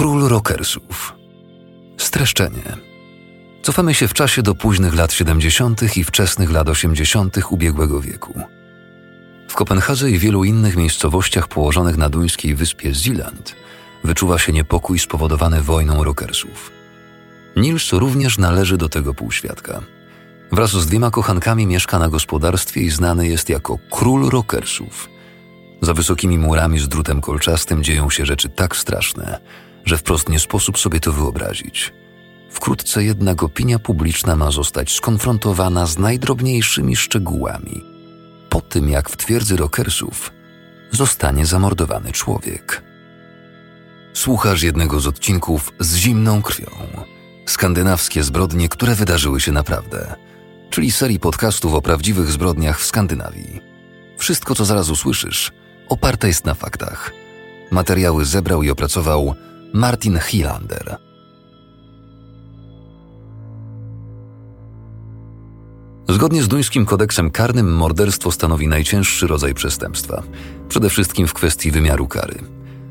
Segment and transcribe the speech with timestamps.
[0.00, 1.14] Król rockersów.
[1.96, 2.76] Streszczenie.
[3.62, 5.96] Cofamy się w czasie do późnych lat 70.
[5.96, 7.36] i wczesnych lat 80.
[7.50, 8.40] ubiegłego wieku.
[9.48, 13.56] W Kopenhadze i wielu innych miejscowościach położonych na duńskiej wyspie Zealand
[14.04, 16.70] wyczuwa się niepokój spowodowany wojną rockersów.
[17.56, 19.80] Nils również należy do tego półświadka.
[20.52, 25.08] Wraz z dwiema kochankami mieszka na gospodarstwie i znany jest jako król rockersów.
[25.80, 29.40] Za wysokimi murami z drutem kolczastym dzieją się rzeczy tak straszne,
[29.84, 31.92] że wprost nie sposób sobie to wyobrazić.
[32.50, 37.84] Wkrótce jednak opinia publiczna ma zostać skonfrontowana z najdrobniejszymi szczegółami.
[38.48, 40.32] Po tym, jak w twierdzy rockersów
[40.90, 42.82] zostanie zamordowany człowiek.
[44.14, 46.70] Słuchasz jednego z odcinków z zimną krwią.
[47.46, 50.14] Skandynawskie zbrodnie, które wydarzyły się naprawdę,
[50.70, 53.60] czyli serii podcastów o prawdziwych zbrodniach w Skandynawii.
[54.18, 55.52] Wszystko, co zaraz usłyszysz,
[55.88, 57.12] oparte jest na faktach.
[57.70, 59.34] Materiały zebrał i opracował
[59.72, 60.96] Martin Hilander.
[66.08, 70.22] Zgodnie z duńskim kodeksem karnym morderstwo stanowi najcięższy rodzaj przestępstwa,
[70.68, 72.34] przede wszystkim w kwestii wymiaru kary.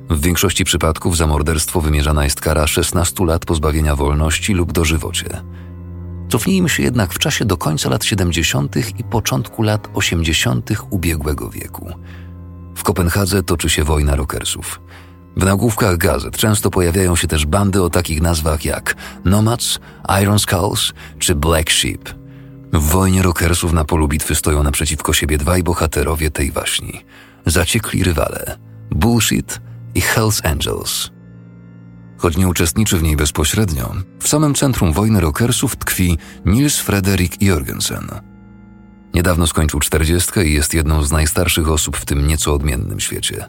[0.09, 5.41] W większości przypadków za morderstwo wymierzana jest kara 16 lat pozbawienia wolności lub dożywocie.
[6.29, 8.99] Cofnijmy się jednak w czasie do końca lat 70.
[8.99, 10.69] i początku lat 80.
[10.89, 11.93] ubiegłego wieku.
[12.75, 14.79] W Kopenhadze toczy się wojna rockersów.
[15.39, 18.95] W nagłówkach gazet często pojawiają się też bandy o takich nazwach jak
[19.25, 19.79] Nomads,
[20.21, 22.09] Iron Skulls czy Black Sheep–
[22.73, 27.05] w wojnie rockersów na polu bitwy stoją naprzeciwko siebie dwaj bohaterowie tej waśni.
[27.45, 28.57] Zaciekli rywale
[28.91, 29.61] Bullshit
[29.95, 31.09] i Hells Angels.
[32.17, 38.07] Choć nie uczestniczy w niej bezpośrednio, w samym centrum wojny rockersów tkwi Nils Frederik Jorgensen.
[39.13, 43.45] Niedawno skończył czterdziestkę i jest jedną z najstarszych osób w tym nieco odmiennym świecie.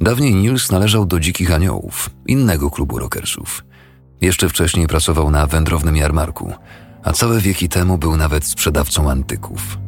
[0.00, 3.64] Dawniej Nils należał do Dzikich Aniołów, innego klubu rockersów.
[4.20, 6.52] Jeszcze wcześniej pracował na wędrownym jarmarku–
[7.06, 9.78] a całe wieki temu był nawet sprzedawcą antyków.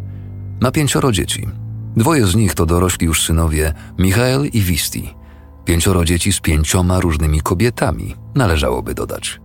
[0.61, 1.49] Ma pięcioro dzieci.
[1.97, 5.15] Dwoje z nich to dorośli już synowie Michael i Wisti.
[5.65, 9.41] Pięcioro dzieci z pięcioma różnymi kobietami, należałoby dodać.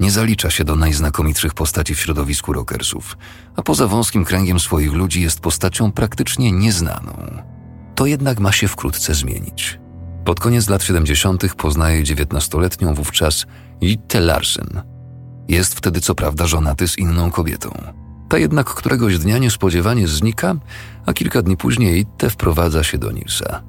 [0.00, 3.16] Nie zalicza się do najznakomitszych postaci w środowisku rockersów,
[3.56, 7.42] a poza wąskim kręgiem swoich ludzi jest postacią praktycznie nieznaną.
[7.94, 9.78] To jednak ma się wkrótce zmienić.
[10.26, 11.54] Pod koniec lat 70.
[11.54, 13.46] poznaje dziewiętnastoletnią wówczas
[13.80, 14.82] Jitte Larsen,
[15.48, 17.70] jest wtedy co prawda żonaty z inną kobietą.
[18.28, 20.54] Ta jednak któregoś dnia niespodziewanie znika,
[21.06, 23.62] a kilka dni później te wprowadza się do Nilsa.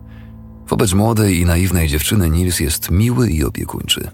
[0.68, 4.12] Wobec młodej i naiwnej dziewczyny Nils jest miły i opiekuńczy.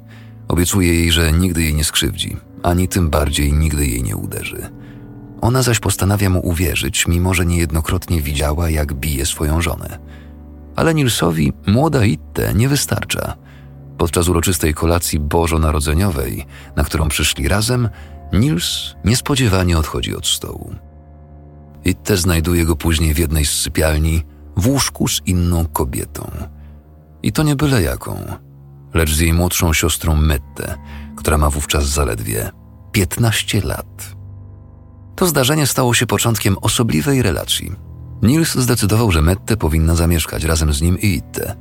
[0.47, 4.69] Obiecuje jej, że nigdy jej nie skrzywdzi, ani tym bardziej nigdy jej nie uderzy.
[5.41, 9.99] Ona zaś postanawia mu uwierzyć, mimo że niejednokrotnie widziała, jak bije swoją żonę.
[10.75, 13.34] Ale Nilsowi młoda Itte nie wystarcza–
[13.97, 16.45] Podczas uroczystej kolacji bożonarodzeniowej,
[16.75, 17.89] na którą przyszli razem,
[18.34, 20.75] Nils niespodziewanie odchodzi od stołu.
[21.85, 24.23] Itte znajduje go później w jednej z sypialni
[24.57, 26.31] w łóżku z inną kobietą.
[27.23, 28.17] I to nie byle jaką,
[28.94, 30.78] lecz z jej młodszą siostrą Mette,
[31.16, 32.51] która ma wówczas zaledwie
[32.91, 34.16] 15 lat.
[35.16, 37.72] To zdarzenie stało się początkiem osobliwej relacji.
[38.23, 41.56] Nils zdecydował, że Mette powinna zamieszkać razem z nim i Itte.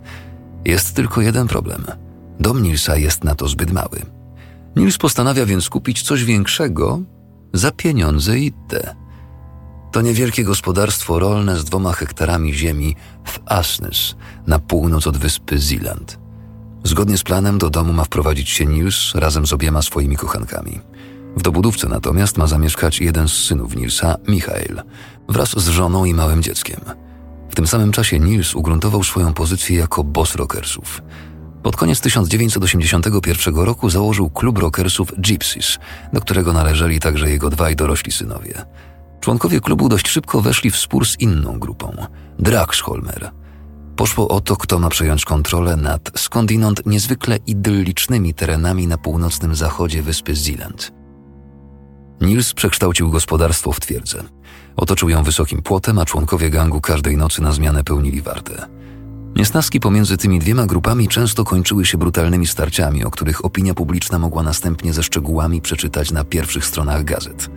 [0.65, 1.85] Jest tylko jeden problem–
[2.43, 4.03] Dom Nilsa jest na to zbyt mały.
[4.77, 7.01] Nils postanawia więc kupić coś większego
[7.53, 8.97] za pieniądze Itte.
[9.93, 14.15] To niewielkie gospodarstwo rolne z dwoma hektarami ziemi w Asnes,
[14.47, 16.19] na północ od wyspy Zealand.
[16.85, 20.81] Zgodnie z planem do domu ma wprowadzić się Nils razem z obiema swoimi kochankami.
[21.37, 24.83] W dobudówce natomiast ma zamieszkać jeden z synów Nilsa, Michael,
[25.33, 26.81] wraz z żoną i małym dzieckiem.
[27.51, 31.03] W tym samym czasie Nils ugruntował swoją pozycję jako boss rockersów–
[31.63, 35.79] pod koniec 1981 roku założył klub rockersów Gypsies,
[36.13, 38.65] do którego należeli także jego dwaj dorośli synowie.
[39.21, 42.07] Członkowie klubu dość szybko weszli w spór z inną grupą
[42.39, 43.31] Draxholmer.
[43.97, 50.03] Poszło o to, kto ma przejąć kontrolę nad skądinąd niezwykle idyllicznymi terenami na północnym zachodzie
[50.03, 50.93] wyspy Zealand.
[52.23, 54.23] Nils przekształcił gospodarstwo w twierdzę.
[54.77, 58.67] Otoczył ją wysokim płotem, a członkowie gangu każdej nocy na zmianę pełnili wartę.
[59.37, 64.43] Niesnaski pomiędzy tymi dwiema grupami często kończyły się brutalnymi starciami, o których opinia publiczna mogła
[64.43, 67.51] następnie ze szczegółami przeczytać na pierwszych stronach gazet.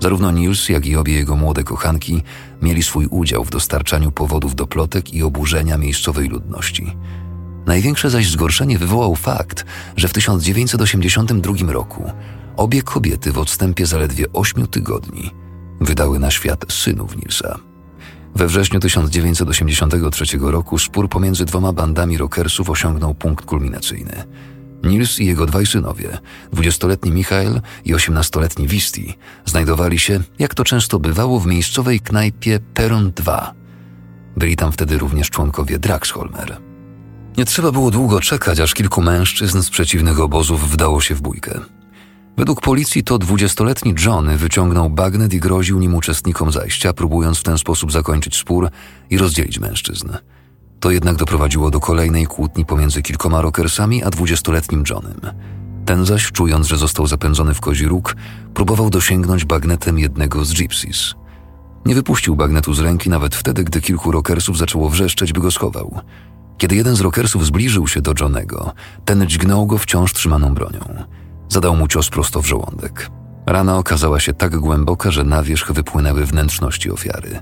[0.00, 2.22] Zarówno Nils, jak i obie jego młode kochanki
[2.62, 6.96] mieli swój udział w dostarczaniu powodów do plotek i oburzenia miejscowej ludności.
[7.66, 9.64] Największe zaś zgorszenie wywołał fakt,
[9.96, 12.12] że w 1982 roku
[12.56, 15.30] obie kobiety w odstępie zaledwie ośmiu tygodni
[15.80, 17.58] wydały na świat synów Nilsa.
[18.34, 24.24] We wrześniu 1983 roku spór pomiędzy dwoma bandami rockersów osiągnął punkt kulminacyjny.
[24.82, 26.18] Nils i jego dwaj synowie,
[26.52, 29.14] dwudziestoletni Michael i osiemnastoletni Wisti,
[29.44, 33.54] znajdowali się, jak to często bywało, w miejscowej knajpie Peron 2.
[34.36, 36.56] Byli tam wtedy również członkowie Draxholmer.
[37.38, 41.60] Nie trzeba było długo czekać, aż kilku mężczyzn z przeciwnych obozów wdało się w bójkę.
[42.36, 47.58] Według policji to dwudziestoletni Johnny wyciągnął bagnet i groził nim uczestnikom zajścia, próbując w ten
[47.58, 48.68] sposób zakończyć spór
[49.10, 50.08] i rozdzielić mężczyzn.
[50.80, 55.20] To jednak doprowadziło do kolejnej kłótni pomiędzy kilkoma rockersami a dwudziestoletnim Johnem.
[55.86, 58.16] Ten zaś, czując, że został zapędzony w kozi róg,
[58.54, 61.14] próbował dosięgnąć bagnetem jednego z gypsies.
[61.86, 66.00] Nie wypuścił bagnetu z ręki nawet wtedy, gdy kilku rockersów zaczęło wrzeszczeć, by go schował.
[66.58, 68.72] Kiedy jeden z rockersów zbliżył się do Johnego,
[69.04, 71.04] ten dźgnął go wciąż trzymaną bronią.
[71.52, 73.10] Zadał mu cios prosto w żołądek.
[73.46, 77.40] Rana okazała się tak głęboka, że na wierzch wypłynęły wnętrzności ofiary.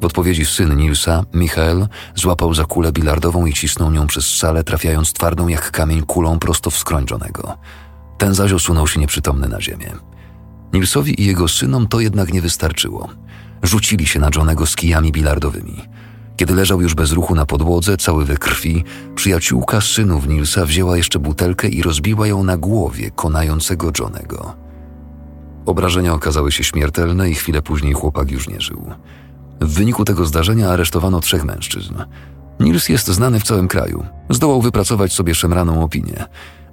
[0.00, 5.12] W odpowiedzi syn Nilsa, Michael, złapał za kulę bilardową i cisnął nią przez salę, trafiając
[5.12, 7.58] twardą jak kamień kulą prosto w skroń Johnego.
[8.18, 9.92] Ten zaś osunął się nieprzytomny na ziemię.
[10.72, 13.08] Nilsowi i jego synom to jednak nie wystarczyło.
[13.62, 15.82] Rzucili się na Johnego z kijami bilardowymi.
[16.38, 21.18] Kiedy leżał już bez ruchu na podłodze, cały we krwi, przyjaciółka synów Nilsa wzięła jeszcze
[21.18, 24.54] butelkę i rozbiła ją na głowie konającego Johnego.
[25.66, 28.92] Obrażenia okazały się śmiertelne i chwilę później chłopak już nie żył.
[29.60, 31.94] W wyniku tego zdarzenia aresztowano trzech mężczyzn.
[32.60, 34.06] Nils jest znany w całym kraju.
[34.30, 36.24] Zdołał wypracować sobie szemraną opinię.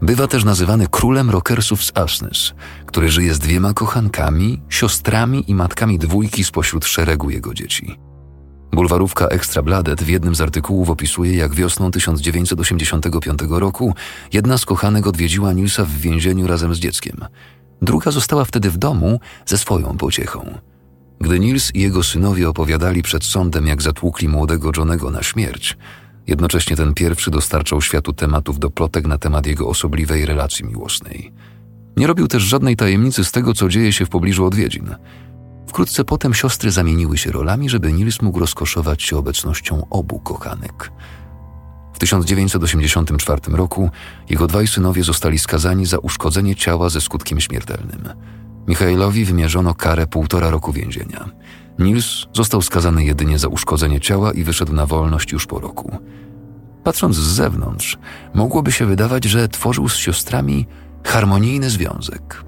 [0.01, 2.53] Bywa też nazywany królem rockersów z Asnes,
[2.85, 7.99] który żyje z dwiema kochankami, siostrami i matkami dwójki spośród szeregu jego dzieci.
[8.75, 13.93] Bulwarówka Extra Bladet w jednym z artykułów opisuje, jak wiosną 1985 roku
[14.33, 17.25] jedna z kochanek odwiedziła Nilsa w więzieniu razem z dzieckiem.
[17.81, 20.57] Druga została wtedy w domu ze swoją pociechą.
[21.21, 25.77] Gdy Nils i jego synowie opowiadali przed sądem, jak zatłukli młodego Johnego na śmierć,
[26.27, 31.31] jednocześnie ten pierwszy dostarczał światu tematów do plotek na temat jego osobliwej relacji miłosnej.
[31.97, 34.95] Nie robił też żadnej tajemnicy z tego, co dzieje się w pobliżu odwiedzin.
[35.67, 40.91] Wkrótce potem siostry zamieniły się rolami, żeby Nils mógł rozkoszować się obecnością obu kochanek.
[41.93, 43.89] W 1984 roku
[44.29, 48.09] jego dwaj synowie zostali skazani za uszkodzenie ciała ze skutkiem śmiertelnym.
[48.67, 51.29] Michailowi wymierzono karę półtora roku więzienia.
[51.79, 55.97] Nils został skazany jedynie za uszkodzenie ciała i wyszedł na wolność już po roku.
[56.83, 57.97] Patrząc z zewnątrz,
[58.33, 60.67] mogłoby się wydawać, że tworzył z siostrami
[61.03, 62.44] harmonijny związek.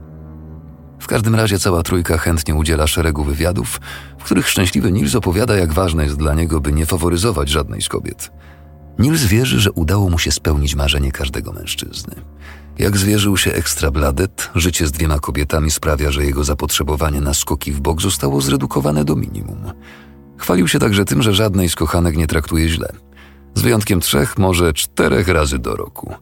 [1.07, 3.81] W każdym razie cała trójka chętnie udziela szeregu wywiadów,
[4.19, 7.89] w których szczęśliwy Nils opowiada, jak ważne jest dla niego, by nie faworyzować żadnej z
[7.89, 8.31] kobiet.
[9.00, 12.15] Nils wierzy, że udało mu się spełnić marzenie każdego mężczyzny.
[12.80, 17.71] Jak zwierzył się ekstra bladet, życie z dwiema kobietami sprawia, że jego zapotrzebowanie na skoki
[17.71, 19.71] w bok zostało zredukowane do minimum.
[20.38, 22.89] Chwalił się także tym, że żadnej z kochanek nie traktuje źle.
[23.56, 26.15] Z wyjątkiem trzech, może czterech razy do roku.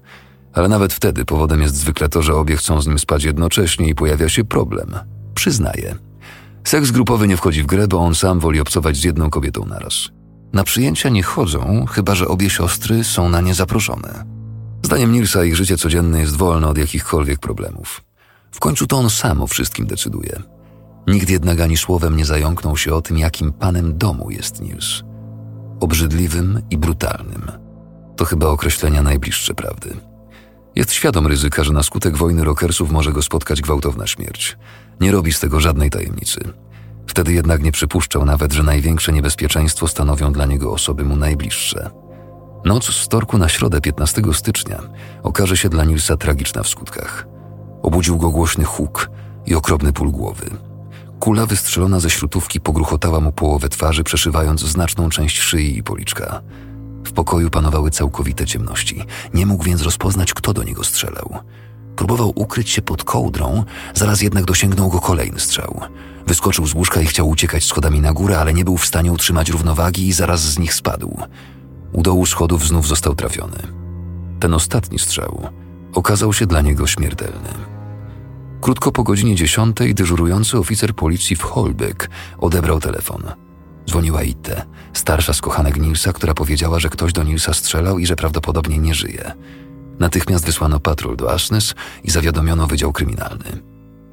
[0.56, 3.96] Ale nawet wtedy powodem jest zwykle to, że obie chcą z nim spać jednocześnie i
[3.96, 4.96] pojawia się problem.
[5.34, 5.96] Przyznaje.
[6.64, 10.10] Seks grupowy nie wchodzi w grę, bo on sam woli obcować z jedną kobietą naraz.
[10.54, 14.26] Na przyjęcia nie chodzą, chyba że obie siostry są na nie zaproszone.
[14.84, 18.04] Zdaniem Nilsa ich życie codzienne jest wolne od jakichkolwiek problemów.
[18.52, 20.42] W końcu to on sam o wszystkim decyduje.
[21.08, 25.04] Nikt jednak ani słowem nie zająknął się o tym, jakim panem domu jest Nils.
[25.80, 27.52] Obrzydliwym i brutalnym.
[28.16, 30.15] To chyba określenia najbliższe prawdy.
[30.76, 34.58] Jest świadom ryzyka, że na skutek wojny rockersów może go spotkać gwałtowna śmierć.
[35.00, 36.40] Nie robi z tego żadnej tajemnicy.
[37.08, 41.90] Wtedy jednak nie przypuszczał nawet, że największe niebezpieczeństwo stanowią dla niego osoby mu najbliższe.
[42.66, 44.82] Noc z wtorku na środę 15 stycznia
[45.24, 47.28] okaże się dla Nilsa tragiczna w skutkach.
[47.82, 49.10] Obudził go głośny huk
[49.46, 50.50] i okropny pól głowy.
[51.20, 56.42] Kula wystrzelona ze śrutówki pogruchotała mu połowę twarzy, przeszywając znaczną część szyi i policzka.
[57.06, 59.06] W pokoju panowały całkowite ciemności.
[59.34, 61.40] Nie mógł więc rozpoznać, kto do niego strzelał.
[61.96, 65.82] Próbował ukryć się pod kołdrą, zaraz jednak dosięgnął go kolejny strzał.
[66.28, 69.50] Wyskoczył z łóżka i chciał uciekać schodami na górę, ale nie był w stanie utrzymać
[69.50, 71.18] równowagi i zaraz z nich spadł.
[71.94, 73.58] U dołu schodów znów został trafiony.
[74.40, 75.50] Ten ostatni strzał
[75.94, 77.50] okazał się dla niego śmiertelny.
[78.62, 83.45] Krótko po godzinie dziesiątej dyżurujący oficer policji w Holbeck odebrał telefon.
[83.90, 88.16] Dzwoniła Itte, starsza z kochanek Nilsa, która powiedziała, że ktoś do Nilsa strzelał i że
[88.16, 89.32] prawdopodobnie nie żyje.
[90.00, 93.62] Natychmiast wysłano patrol do Asnes i zawiadomiono Wydział Kryminalny.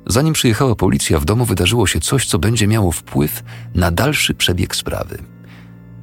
[0.07, 3.43] Zanim przyjechała policja, w domu wydarzyło się coś, co będzie miało wpływ
[3.75, 5.19] na dalszy przebieg sprawy.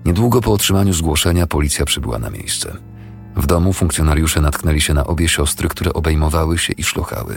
[0.06, 2.78] Niedługo po otrzymaniu zgłoszenia policja przybyła na miejsce.
[3.36, 7.36] W domu funkcjonariusze natknęli się na obie siostry, które obejmowały się i szlochały.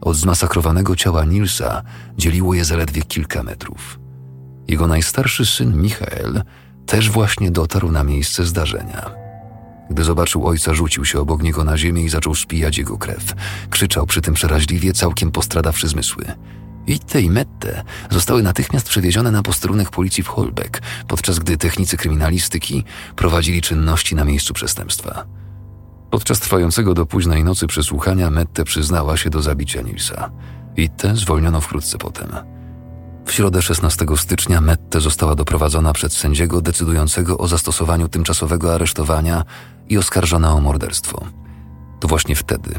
[0.00, 1.82] Od zmasakrowanego ciała Nilsa
[2.16, 4.03] dzieliło je zaledwie kilka metrów.
[4.68, 6.42] Jego najstarszy syn Michael
[6.86, 9.10] też właśnie dotarł na miejsce zdarzenia.
[9.90, 13.34] Gdy zobaczył ojca, rzucił się obok niego na ziemię i zaczął spijać jego krew.
[13.70, 16.24] Krzyczał przy tym przeraźliwie, całkiem postradawszy zmysły.
[16.86, 22.84] Itte i Mette zostały natychmiast przewiezione na posterunek policji w Holbeck, podczas gdy technicy kryminalistyki
[23.16, 25.24] prowadzili czynności na miejscu przestępstwa.
[26.10, 30.30] Podczas trwającego do późnej nocy przesłuchania Mette przyznała się do zabicia Nilsa.
[30.76, 32.53] Itte zwolniono wkrótce potem.
[33.26, 39.44] W środę 16 stycznia Mette została doprowadzona przed sędziego decydującego o zastosowaniu tymczasowego aresztowania
[39.88, 41.24] i oskarżona o morderstwo.
[42.00, 42.70] To właśnie wtedy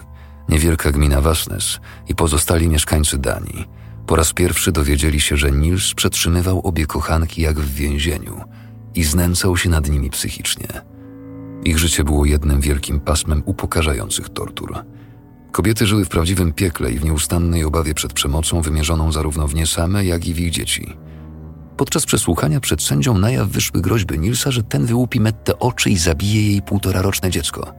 [0.49, 3.67] niewielka gmina Wasnes i pozostali mieszkańcy Danii
[4.07, 8.41] po raz pierwszy dowiedzieli się, że Nils przetrzymywał obie kochanki jak w więzieniu
[8.95, 10.67] i znęcał się nad nimi psychicznie.
[11.63, 14.75] Ich życie było jednym wielkim pasmem upokarzających tortur.
[15.55, 19.67] Kobiety żyły w prawdziwym piekle i w nieustannej obawie przed przemocą wymierzoną zarówno w nie
[19.67, 20.93] same, jak i w ich dzieci.
[21.77, 25.97] Podczas przesłuchania przed sędzią na jaw wyszły groźby Nilsa, że ten wyłupi Mette oczy i
[25.97, 27.73] zabije jej półtoraroczne dziecko.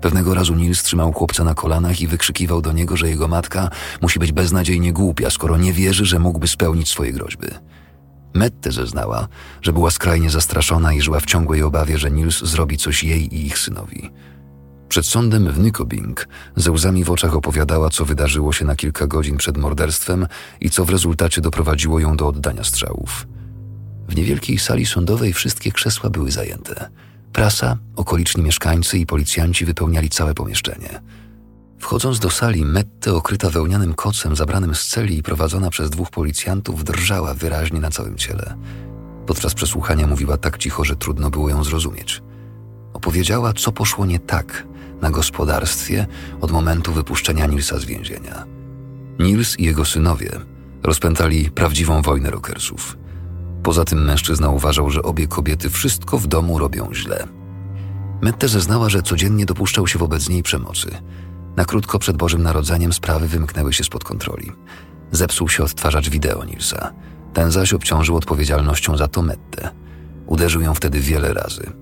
[0.00, 3.70] Pewnego razu Nils trzymał chłopca na kolanach i wykrzykiwał do niego, że jego matka
[4.02, 7.48] musi być beznadziejnie głupia, skoro nie wierzy, że mógłby spełnić swoje groźby.
[8.34, 9.28] Mette zeznała,
[9.62, 13.46] że była skrajnie zastraszona i żyła w ciągłej obawie, że Nils zrobi coś jej i
[13.46, 14.10] ich synowi.
[14.88, 19.36] Przed sądem w Nykobing ze łzami w oczach opowiadała, co wydarzyło się na kilka godzin
[19.36, 20.26] przed morderstwem
[20.60, 23.26] i co w rezultacie doprowadziło ją do oddania strzałów.
[24.08, 26.90] W niewielkiej sali sądowej wszystkie krzesła były zajęte.
[27.32, 31.00] Prasa, okoliczni mieszkańcy i policjanci wypełniali całe pomieszczenie.
[31.78, 36.84] Wchodząc do sali, Mette, okryta wełnianym kocem zabranym z celi i prowadzona przez dwóch policjantów,
[36.84, 38.54] drżała wyraźnie na całym ciele.
[39.26, 42.22] Podczas przesłuchania mówiła tak cicho, że trudno było ją zrozumieć.
[42.92, 44.66] Opowiedziała, co poszło nie tak
[45.00, 46.06] na gospodarstwie
[46.40, 48.44] od momentu wypuszczenia Nilsa z więzienia.
[49.18, 50.30] Nils i jego synowie
[50.82, 52.98] rozpętali prawdziwą wojnę rockersów.
[53.62, 57.28] Poza tym mężczyzna uważał, że obie kobiety wszystko w domu robią źle.
[58.22, 60.90] Mette zeznała, że codziennie dopuszczał się wobec niej przemocy.
[61.56, 64.52] Na krótko przed Bożym Narodzeniem sprawy wymknęły się spod kontroli.
[65.12, 66.92] Zepsuł się odtwarzacz wideo Nilsa.
[67.32, 69.70] Ten zaś obciążył odpowiedzialnością za to Mette.
[70.26, 71.72] Uderzył ją wtedy wiele razy.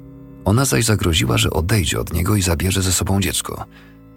[0.45, 3.65] Ona zaś zagroziła, że odejdzie od niego i zabierze ze sobą dziecko.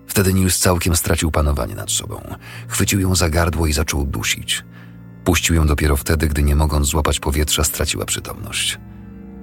[0.08, 2.22] Wtedy Nils całkiem stracił panowanie nad sobą.
[2.68, 4.66] Chwycił ją za gardło i zaczął dusić.
[5.24, 8.80] Puścił ją dopiero wtedy, gdy nie mogąc złapać powietrza, straciła przytomność.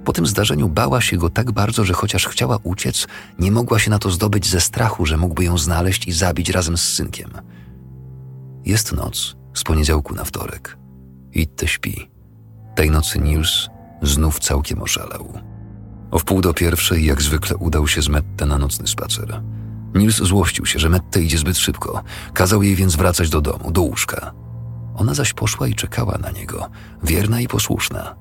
[0.05, 3.07] Po tym zdarzeniu bała się go tak bardzo, że chociaż chciała uciec,
[3.39, 6.77] nie mogła się na to zdobyć ze strachu, że mógłby ją znaleźć i zabić razem
[6.77, 7.31] z synkiem.
[8.65, 10.77] Jest noc, z poniedziałku na wtorek.
[11.33, 12.09] Itte śpi.
[12.75, 13.69] Tej nocy Nils
[14.01, 15.54] znów całkiem oszalał.
[16.15, 19.41] O wpół do pierwszej, jak zwykle, udał się z Mette na nocny spacer.
[19.95, 22.03] Nils złościł się, że Mette idzie zbyt szybko.
[22.33, 24.33] Kazał jej więc wracać do domu, do łóżka.
[24.95, 26.69] Ona zaś poszła i czekała na niego,
[27.03, 28.15] wierna i posłuszna.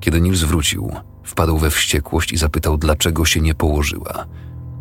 [0.00, 0.92] Kiedy Nils wrócił,
[1.24, 4.26] wpadł we wściekłość i zapytał, dlaczego się nie położyła.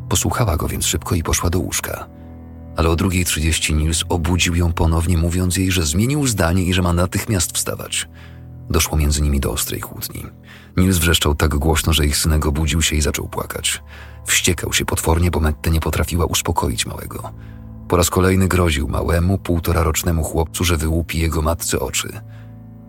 [0.10, 2.08] Posłuchała go więc szybko i poszła do łóżka.
[2.78, 6.82] Ale o drugiej trzydzieści Nils obudził ją ponownie, mówiąc jej, że zmienił zdanie i że
[6.82, 8.10] ma natychmiast wstawać.
[8.70, 10.26] Doszło między nimi do ostrej kłótni.
[10.78, 13.84] Nils wrzeszczał tak głośno, że ich synek obudził się i zaczął płakać.
[14.26, 17.34] Wściekał się potwornie, bo Mette nie potrafiła uspokoić małego.
[17.88, 22.20] Po raz kolejny groził małemu, półtorarocznemu chłopcu, że wyłupi jego matce oczy.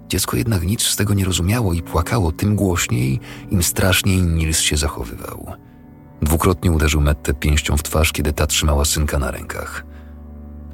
[0.08, 4.76] Dziecko jednak nic z tego nie rozumiało i płakało tym głośniej, im straszniej Nils się
[4.76, 5.52] zachowywał.
[6.22, 9.84] Dwukrotnie uderzył Mette pięścią w twarz, kiedy ta trzymała synka na rękach.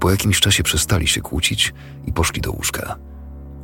[0.00, 1.74] Po jakimś czasie przestali się kłócić
[2.06, 2.96] i poszli do łóżka.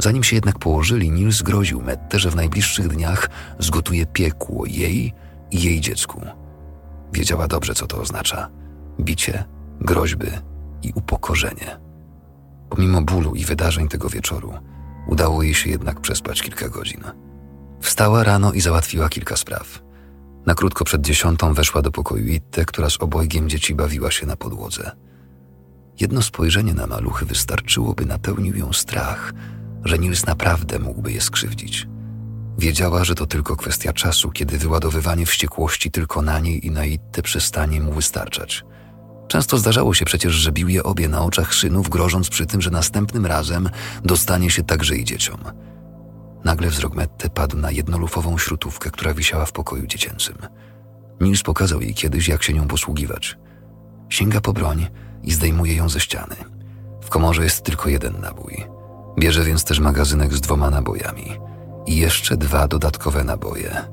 [0.02, 5.12] Zanim się jednak położyli, Nils groził Mette, że w najbliższych dniach zgotuje piekło jej
[5.50, 6.26] i jej dziecku.
[7.12, 8.50] Wiedziała dobrze, co to oznacza:
[9.00, 9.44] bicie,
[9.80, 10.26] groźby
[10.82, 11.80] i upokorzenie.
[12.70, 14.52] Pomimo bólu i wydarzeń tego wieczoru,
[15.06, 17.04] udało jej się jednak przespać kilka godzin.
[17.80, 19.82] Wstała rano i załatwiła kilka spraw.
[20.46, 24.36] Na krótko przed dziesiątą weszła do pokoju Itte, która z obojgiem dzieci bawiła się na
[24.36, 24.90] podłodze.
[26.00, 29.32] Jedno spojrzenie na maluchy wystarczyło, by napełnił ją strach,
[29.84, 31.86] że Nils naprawdę mógłby je skrzywdzić.
[32.58, 37.22] Wiedziała, że to tylko kwestia czasu, kiedy wyładowywanie wściekłości tylko na niej i na Itte
[37.22, 38.62] przestanie mu wystarczać–
[39.30, 42.70] Często zdarzało się przecież, że bił je obie na oczach synów, grożąc przy tym, że
[42.70, 43.70] następnym razem
[44.04, 45.38] dostanie się także i dzieciom.
[46.44, 50.36] Nagle wzrok Mette padł na jednolufową śrutówkę, która wisiała w pokoju dziecięcym.
[51.20, 53.38] Nils pokazał jej kiedyś, jak się nią posługiwać.
[54.08, 54.86] Sięga po broń
[55.22, 56.36] i zdejmuje ją ze ściany.
[57.02, 58.64] W komorze jest tylko jeden nabój.
[59.18, 61.38] Bierze więc też magazynek z dwoma nabojami
[61.86, 63.84] i jeszcze dwa dodatkowe naboje.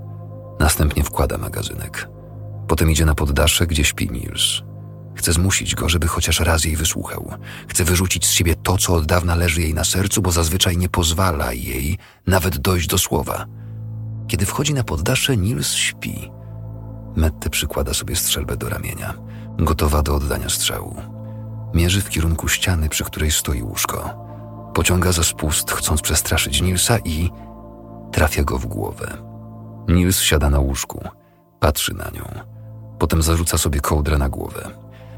[0.60, 2.10] Następnie wkłada magazynek.
[2.68, 4.62] Potem idzie na poddasze, gdzie śpi Nils.
[5.16, 7.34] Chce zmusić go, żeby chociaż raz jej wysłuchał.
[7.68, 10.90] Chce wyrzucić z siebie to, co od dawna leży jej na sercu, bo zazwyczaj nie
[10.90, 11.98] pozwala jej
[12.28, 13.46] nawet dojść do słowa.
[14.28, 16.32] Kiedy wchodzi na poddasze, Nils śpi.
[17.16, 19.14] Mette przykłada sobie strzelbę do ramienia,
[19.58, 20.96] gotowa do oddania strzału.
[21.74, 24.27] Mierzy w kierunku ściany, przy której stoi łóżko.
[24.78, 27.30] Pociąga za spust, chcąc przestraszyć Nilsa i
[28.12, 29.18] trafia go w głowę.
[29.88, 31.08] Nils siada na łóżku,
[31.60, 32.26] patrzy na nią.
[33.00, 34.70] Potem zarzuca sobie kołdrę na głowę.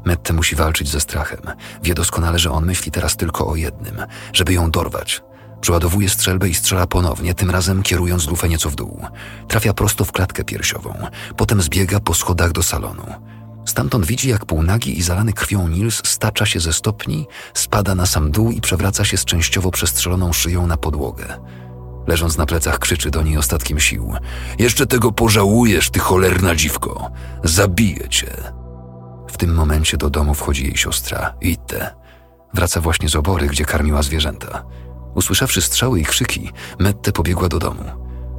[0.04, 1.40] Mette musi walczyć ze strachem.
[1.82, 4.02] Wie doskonale, że on myśli teraz tylko o jednym,
[4.32, 5.22] żeby ją dorwać.
[5.60, 9.06] Przeładowuje strzelbę i strzela ponownie, tym razem kierując lufę nieco w dół.
[9.48, 10.94] Trafia prosto w klatkę piersiową.
[11.36, 13.04] Potem zbiega po schodach do salonu.
[13.66, 18.30] Stamtąd widzi, jak półnagi i zalany krwią Nils stacza się ze stopni, spada na sam
[18.30, 21.24] dół i przewraca się z częściowo przestrzeloną szyją na podłogę.
[22.06, 24.12] Leżąc na plecach, krzyczy do niej ostatkiem sił.
[24.58, 27.10] Jeszcze tego pożałujesz, ty cholerna dziwko!
[27.44, 28.30] Zabiję cię!
[29.28, 31.94] W tym momencie do domu wchodzi jej siostra, Itte.
[32.54, 34.64] Wraca właśnie z obory, gdzie karmiła zwierzęta.
[35.14, 37.84] Usłyszawszy strzały i krzyki, Mette pobiegła do domu.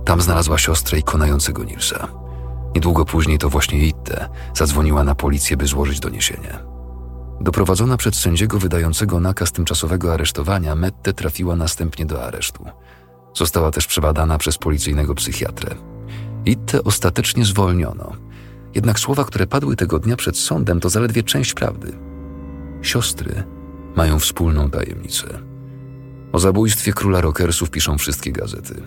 [0.05, 2.20] Tam znalazła siostrę i konającego Nilsa.
[2.75, 6.59] Niedługo później to właśnie Itte zadzwoniła na policję, by złożyć doniesienie.
[7.41, 12.65] Doprowadzona przed sędziego wydającego nakaz tymczasowego aresztowania, Mette trafiła następnie do aresztu.
[13.33, 15.75] Została też przebadana przez policyjnego psychiatrę.
[16.45, 18.11] Itte ostatecznie zwolniono.
[18.75, 21.93] Jednak słowa, które padły tego dnia przed sądem, to zaledwie część prawdy.
[22.81, 23.43] Siostry
[23.95, 25.27] mają wspólną tajemnicę.
[26.31, 28.83] O zabójstwie króla rockersów piszą wszystkie gazety.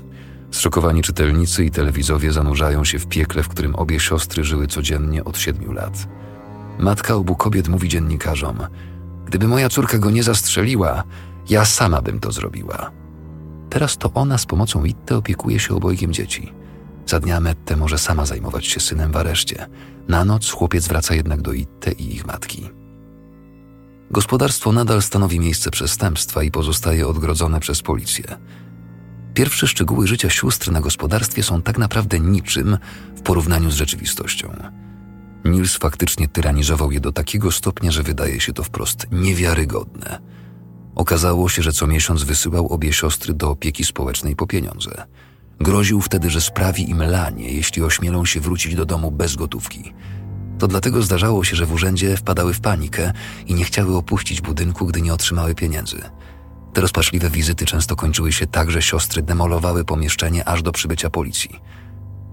[0.50, 5.38] Zszokowani czytelnicy i telewizowie zanurzają się w piekle, w którym obie siostry żyły codziennie od
[5.38, 6.08] siedmiu lat.
[6.78, 8.58] Matka obu kobiet mówi dziennikarzom:
[9.26, 11.02] Gdyby moja córka go nie zastrzeliła,
[11.50, 12.90] ja sama bym to zrobiła.
[13.70, 16.52] Teraz to ona z pomocą Itte opiekuje się obojgiem dzieci.
[17.06, 19.66] Za dnia Mette może sama zajmować się synem w areszcie.
[20.08, 22.70] Na noc chłopiec wraca jednak do Itte i ich matki.
[24.10, 28.24] Gospodarstwo nadal stanowi miejsce przestępstwa i pozostaje odgrodzone przez policję.
[29.34, 32.78] Pierwsze szczegóły życia sióstr na gospodarstwie są tak naprawdę niczym
[33.16, 34.56] w porównaniu z rzeczywistością.
[35.44, 40.18] Nils faktycznie tyranizował je do takiego stopnia, że wydaje się to wprost niewiarygodne.
[40.94, 45.04] Okazało się, że co miesiąc wysyłał obie siostry do opieki społecznej po pieniądze.
[45.60, 49.92] Groził wtedy, że sprawi im lanie, jeśli ośmielą się wrócić do domu bez gotówki.
[50.58, 53.12] To dlatego zdarzało się, że w urzędzie wpadały w panikę
[53.46, 56.02] i nie chciały opuścić budynku, gdy nie otrzymały pieniędzy.
[56.74, 61.60] Te rozpaczliwe wizyty często kończyły się tak, że siostry demolowały pomieszczenie aż do przybycia policji.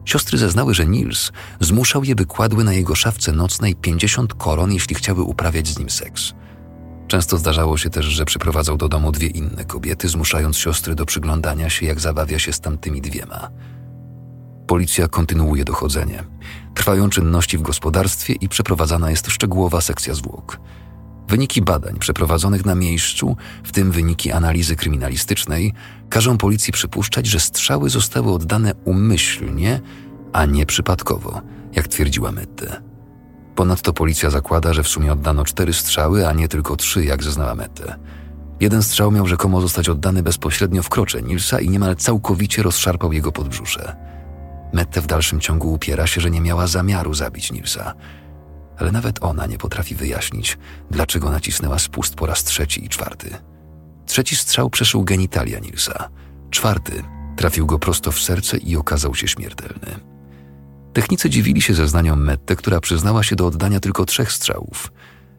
[0.05, 4.95] Siostry zeznały, że Nils zmuszał je, by kładły na jego szafce nocnej 50 koron, jeśli
[4.95, 6.33] chciały uprawiać z nim seks.
[7.07, 11.69] Często zdarzało się też, że przyprowadzał do domu dwie inne kobiety, zmuszając siostry do przyglądania
[11.69, 13.49] się, jak zabawia się z tamtymi dwiema.
[14.67, 16.23] Policja kontynuuje dochodzenie.
[16.73, 20.59] Trwają czynności w gospodarstwie i przeprowadzana jest szczegółowa sekcja zwłok.
[21.31, 25.73] Wyniki badań przeprowadzonych na miejscu, w tym wyniki analizy kryminalistycznej,
[26.09, 29.79] każą policji przypuszczać, że strzały zostały oddane umyślnie,
[30.33, 31.41] a nie przypadkowo,
[31.75, 32.81] jak twierdziła Mette.
[33.55, 37.55] Ponadto policja zakłada, że w sumie oddano cztery strzały, a nie tylko trzy, jak zeznała
[37.55, 37.95] Mette.
[38.59, 43.31] Jeden strzał miał rzekomo zostać oddany bezpośrednio w krocze Nilsa i niemal całkowicie rozszarpał jego
[43.31, 43.95] podbrzusze.
[44.73, 47.93] Mette w dalszym ciągu upiera się, że nie miała zamiaru zabić Nilsa.
[48.81, 50.57] Ale nawet ona nie potrafi wyjaśnić,
[50.91, 53.29] dlaczego nacisnęła spust po raz trzeci i czwarty.
[54.05, 56.09] Trzeci strzał przeszył genitalia Nilsa.
[56.49, 57.03] Czwarty
[57.35, 59.99] trafił go prosto w serce i okazał się śmiertelny.
[60.93, 64.91] Technicy dziwili się zeznaniom Mette, która przyznała się do oddania tylko trzech strzałów.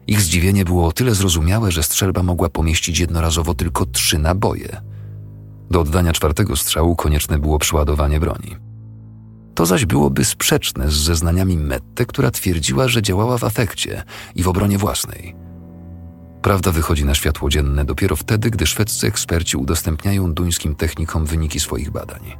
[0.07, 4.81] Ich zdziwienie było o tyle zrozumiałe, że strzelba mogła pomieścić jednorazowo tylko trzy naboje.
[5.71, 8.55] Do oddania czwartego strzału konieczne było przeładowanie broni.
[9.55, 14.03] To zaś byłoby sprzeczne z zeznaniami Mette, która twierdziła, że działała w afekcie
[14.35, 15.35] i w obronie własnej.
[16.41, 21.91] Prawda wychodzi na światło dzienne dopiero wtedy, gdy szwedzcy eksperci udostępniają duńskim technikom wyniki swoich
[21.91, 22.37] badań.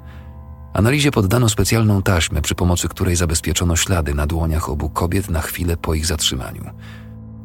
[0.73, 5.78] Analizie poddano specjalną taśmę, przy pomocy której zabezpieczono ślady na dłoniach obu kobiet na chwilę
[5.78, 6.63] po ich zatrzymaniu.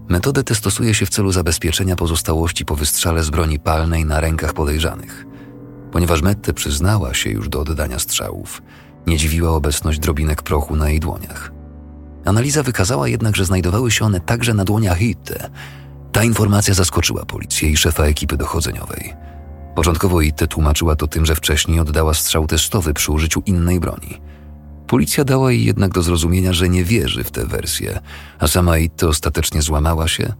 [0.08, 4.52] Metodę tę stosuje się w celu zabezpieczenia pozostałości po wystrzale z broni palnej na rękach
[4.52, 5.26] podejrzanych.
[5.92, 8.62] Ponieważ Mette przyznała się już do oddania strzałów,
[9.08, 11.52] nie dziwiła obecność drobinek prochu na jej dłoniach.
[12.24, 15.50] Analiza wykazała jednak, że znajdowały się one także na dłoniach Itte.
[16.12, 19.14] Ta informacja zaskoczyła policję i szefa ekipy dochodzeniowej.
[19.74, 24.20] Początkowo Itte tłumaczyła to tym, że wcześniej oddała strzał testowy przy użyciu innej broni.
[24.86, 28.00] Policja dała jej jednak do zrozumienia, że nie wierzy w tę wersję,
[28.38, 30.32] a sama Itte ostatecznie złamała się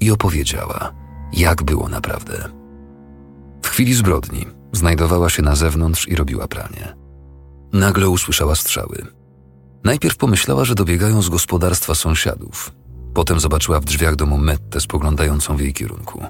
[0.00, 0.92] i opowiedziała,
[1.32, 2.48] jak było naprawdę.
[3.62, 7.01] W chwili zbrodni znajdowała się na zewnątrz i robiła pranie.
[7.72, 9.06] Nagle usłyszała strzały.
[9.84, 12.72] Najpierw pomyślała, że dobiegają z gospodarstwa sąsiadów.
[13.14, 16.24] Potem zobaczyła w drzwiach domu Mettę spoglądającą w jej kierunku.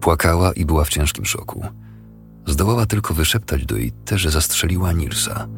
[0.00, 1.66] Płakała i była w ciężkim szoku.
[2.46, 5.48] Zdołała tylko wyszeptać do Itte, że zastrzeliła Nilsa,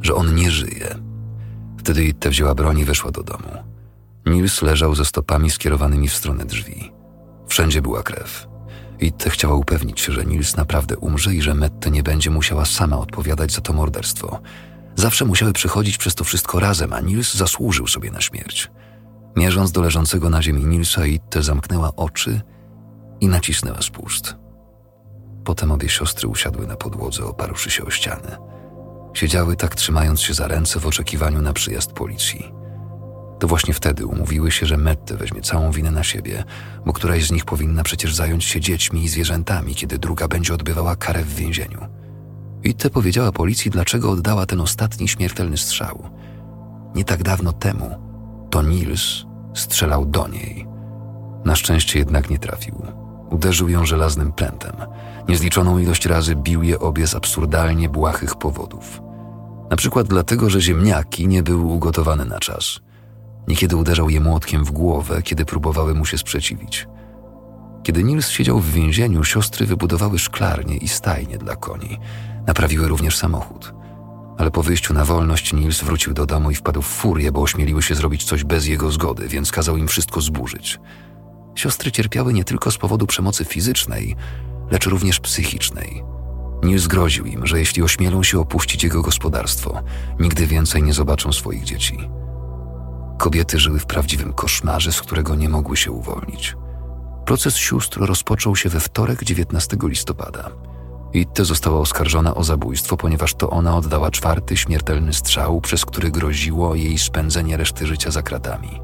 [0.00, 0.94] że on nie żyje.
[1.78, 3.74] Wtedy Itte wzięła broń i weszła do domu.
[4.26, 6.92] Nils leżał ze stopami skierowanymi w stronę drzwi.
[7.48, 8.53] Wszędzie była krew.
[9.00, 12.98] Itte chciała upewnić się, że Nils naprawdę umrze i że Mette nie będzie musiała sama
[12.98, 14.40] odpowiadać za to morderstwo.
[14.96, 18.70] Zawsze musiały przychodzić przez to wszystko razem, a Nils zasłużył sobie na śmierć.
[19.36, 22.40] Mierząc do leżącego na ziemi Nilsa, Itte zamknęła oczy
[23.20, 24.36] i nacisnęła spust.
[25.44, 28.38] Potem obie siostry usiadły na podłodze, oparłszy się o ścianę.
[29.14, 32.63] Siedziały tak trzymając się za ręce w oczekiwaniu na przyjazd policji.
[33.44, 36.44] To właśnie wtedy umówiły się, że Mette weźmie całą winę na siebie,
[36.86, 40.96] bo któraś z nich powinna przecież zająć się dziećmi i zwierzętami, kiedy druga będzie odbywała
[40.96, 41.78] karę w więzieniu.
[42.62, 46.10] Itte powiedziała policji, dlaczego oddała ten ostatni śmiertelny strzał.
[46.94, 47.90] Nie tak dawno temu
[48.50, 50.66] to Nils strzelał do niej.
[51.44, 52.86] Na szczęście jednak nie trafił.
[53.30, 54.76] Uderzył ją żelaznym prętem.
[55.28, 59.02] Niezliczoną ilość razy bił je obie z absurdalnie błahych powodów.
[59.70, 62.80] Na przykład dlatego, że ziemniaki nie były ugotowane na czas.
[63.48, 66.86] Niekiedy uderzał je młotkiem w głowę, kiedy próbowały mu się sprzeciwić.
[67.82, 71.98] Kiedy Nils siedział w więzieniu, siostry wybudowały szklarnię i stajnie dla koni.
[72.46, 73.74] Naprawiły również samochód.
[74.38, 77.82] Ale po wyjściu na wolność Nils wrócił do domu i wpadł w furię, bo ośmieliły
[77.82, 80.78] się zrobić coś bez jego zgody, więc kazał im wszystko zburzyć.
[81.54, 84.16] Siostry cierpiały nie tylko z powodu przemocy fizycznej,
[84.70, 86.02] lecz również psychicznej.
[86.62, 89.82] Nils groził im, że jeśli ośmielą się opuścić jego gospodarstwo,
[90.20, 91.98] nigdy więcej nie zobaczą swoich dzieci.
[93.18, 96.56] Kobiety żyły w prawdziwym koszmarze, z którego nie mogły się uwolnić.
[97.26, 100.50] Proces sióstr rozpoczął się we wtorek 19 listopada.
[101.12, 106.74] Itte została oskarżona o zabójstwo, ponieważ to ona oddała czwarty śmiertelny strzał, przez który groziło
[106.74, 108.80] jej spędzenie reszty życia za kratami.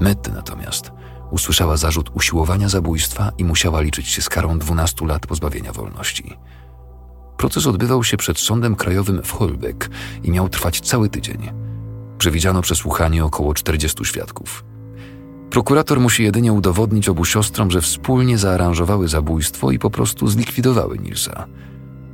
[0.00, 0.92] Mette natomiast
[1.30, 6.36] usłyszała zarzut usiłowania zabójstwa i musiała liczyć się z karą 12 lat pozbawienia wolności.
[7.36, 9.90] Proces odbywał się przed Sądem Krajowym w Holbeck
[10.22, 11.67] i miał trwać cały tydzień.
[12.18, 14.64] Przewidziano przesłuchanie około 40 świadków.
[15.50, 21.46] Prokurator musi jedynie udowodnić obu siostrom, że wspólnie zaaranżowały zabójstwo i po prostu zlikwidowały Nilsa.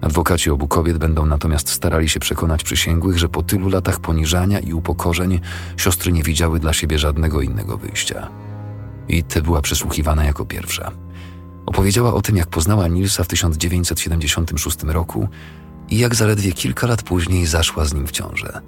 [0.00, 4.72] Adwokaci obu kobiet będą natomiast starali się przekonać przysięgłych, że po tylu latach poniżania i
[4.72, 5.40] upokorzeń
[5.76, 8.28] siostry nie widziały dla siebie żadnego innego wyjścia.
[9.08, 10.90] I te była przesłuchiwana jako pierwsza.
[11.66, 15.28] Opowiedziała o tym, jak poznała Nilsa w 1976 roku
[15.90, 18.60] i jak zaledwie kilka lat później zaszła z nim w ciążę.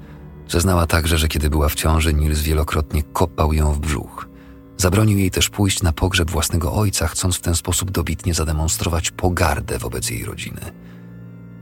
[0.48, 4.28] Zeznała także, że kiedy była w ciąży, Nils wielokrotnie kopał ją w brzuch.
[4.76, 9.78] Zabronił jej też pójść na pogrzeb własnego ojca, chcąc w ten sposób dobitnie zademonstrować pogardę
[9.78, 10.60] wobec jej rodziny.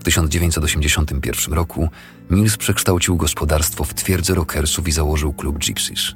[0.00, 1.88] W 1981 roku
[2.30, 6.14] Nils przekształcił gospodarstwo w twierdzę rockersów i założył klub Gypsies.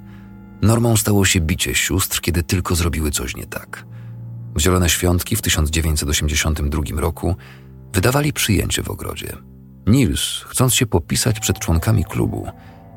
[0.63, 3.85] Normą stało się bicie sióstr, kiedy tylko zrobiły coś nie tak.
[4.55, 7.37] W Zielone Świątki w 1982 roku
[7.93, 9.37] wydawali przyjęcie w ogrodzie.
[9.87, 12.47] Nils, chcąc się popisać przed członkami klubu,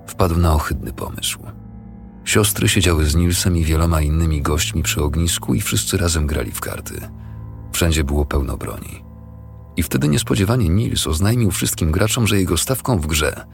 [0.07, 1.39] wpadł na ohydny pomysł.
[2.25, 6.61] Siostry siedziały z Nilsem i wieloma innymi gośćmi przy ognisku i wszyscy razem grali w
[6.61, 7.01] karty.
[7.71, 9.03] Wszędzie było pełno broni.
[9.77, 13.45] I wtedy niespodziewanie Nils oznajmił wszystkim graczom, że jego stawką w grze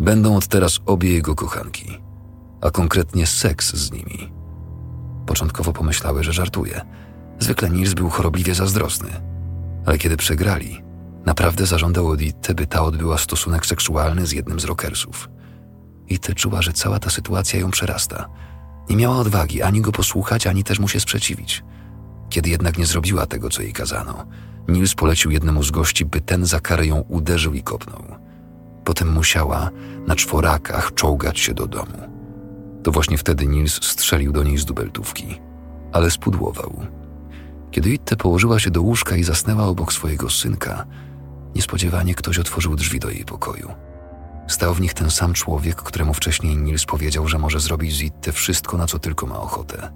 [0.00, 1.98] będą od teraz obie jego kochanki,
[2.60, 4.32] a konkretnie seks z nimi.
[5.26, 6.80] Początkowo pomyślały, że żartuje.
[7.38, 9.08] Zwykle Nils był chorobliwie zazdrosny,
[9.86, 10.82] ale kiedy przegrali,
[11.28, 15.28] naprawdę zażądał od Itte, by ta odbyła stosunek seksualny z jednym z rockersów.
[16.08, 18.28] Itte czuła, że cała ta sytuacja ją przerasta.
[18.90, 21.64] Nie miała odwagi ani go posłuchać, ani też mu się sprzeciwić.
[22.30, 24.26] Kiedy jednak nie zrobiła tego, co jej kazano,
[24.68, 28.04] Nils polecił jednemu z gości, by ten za karę ją uderzył i kopnął.
[28.84, 29.70] Potem musiała
[30.06, 31.98] na czworakach czołgać się do domu.
[32.82, 35.40] To właśnie wtedy Nils strzelił do niej z dubeltówki,
[35.92, 36.86] ale spudłował.
[37.70, 40.86] Kiedy Itte położyła się do łóżka i zasnęła obok swojego synka,
[41.54, 43.74] niespodziewanie ktoś otworzył drzwi do jej pokoju.
[44.48, 48.32] Stał w nich ten sam człowiek, któremu wcześniej Nils powiedział, że może zrobić z Itte
[48.32, 49.92] wszystko, na co tylko ma ochotę.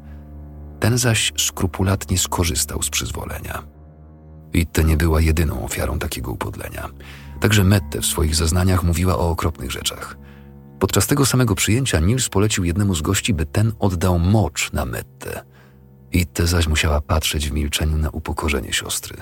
[0.80, 3.62] Ten zaś skrupulatnie skorzystał z przyzwolenia.
[4.52, 6.88] Itte nie była jedyną ofiarą takiego upodlenia.
[7.40, 10.16] Także Mette w swoich zeznaniach mówiła o okropnych rzeczach.
[10.78, 15.44] Podczas tego samego przyjęcia Nils polecił jednemu z gości, by ten oddał mocz na Mette.
[16.12, 19.16] Itte zaś musiała patrzeć w milczeniu na upokorzenie siostry.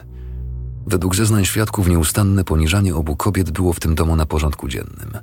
[0.87, 5.19] Według zeznań świadków nieustanne poniżanie obu kobiet było w tym domu na porządku dziennym.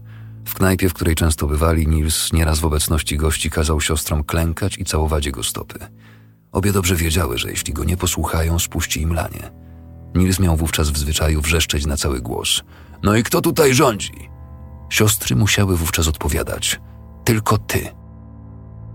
[0.45, 4.85] W knajpie, w której często bywali, Nils nieraz w obecności gości kazał siostrom klękać i
[4.85, 5.79] całować jego stopy.
[6.51, 9.51] Obie dobrze wiedziały, że jeśli go nie posłuchają, spuści im lanie.
[10.15, 12.63] Nils miał wówczas w zwyczaju wrzeszczeć na cały głos.
[13.03, 14.29] No i kto tutaj rządzi?
[14.89, 16.79] Siostry musiały wówczas odpowiadać.
[17.23, 17.89] Tylko ty.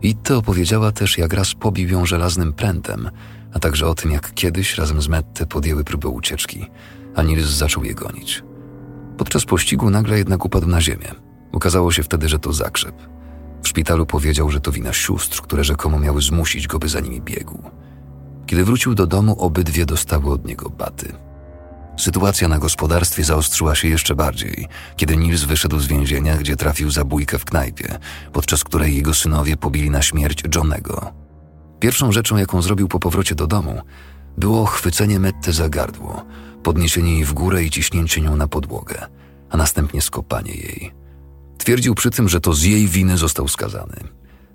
[0.03, 3.11] Itte opowiedziała też, jak raz pobił ją żelaznym prętem,
[3.53, 6.67] a także o tym, jak kiedyś razem z Mette podjęły próbę ucieczki,
[7.15, 8.43] a Nils zaczął je gonić.
[9.17, 11.15] Podczas pościgu nagle jednak upadł na ziemię.
[11.53, 12.95] Okazało się wtedy, że to zakrzep.
[13.63, 17.21] W szpitalu powiedział, że to wina sióstr, które rzekomo miały zmusić go, by za nimi
[17.21, 17.63] biegł.
[18.47, 21.13] Kiedy wrócił do domu, obydwie dostały od niego baty.
[21.97, 27.39] Sytuacja na gospodarstwie zaostrzyła się jeszcze bardziej, kiedy Nils wyszedł z więzienia, gdzie trafił zabójkę
[27.39, 27.99] w knajpie,
[28.33, 31.22] podczas której jego synowie pobili na śmierć Johnego.
[31.83, 33.83] Pierwszą rzeczą, jaką zrobił po powrocie do domu,
[34.39, 36.25] było chwycenie Metty za gardło,
[36.63, 39.07] podniesienie jej w górę i ciśnięcie nią na podłogę,
[39.51, 40.93] a następnie skopanie jej.
[41.59, 43.97] Twierdził przy tym, że to z jej winy został skazany.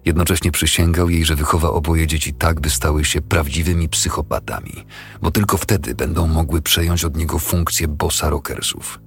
[0.06, 4.86] Jednocześnie przysięgał jej, że wychowa oboje dzieci tak, by stały się prawdziwymi psychopatami,
[5.22, 9.00] bo tylko wtedy będą mogły przejąć od niego funkcję bossa rockersów.